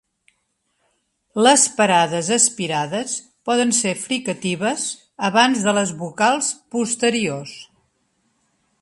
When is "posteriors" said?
6.79-7.57